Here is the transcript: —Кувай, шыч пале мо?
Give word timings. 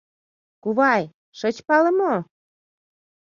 —Кувай, 0.63 1.03
шыч 1.37 1.57
пале 1.67 1.91
мо? 1.99 2.13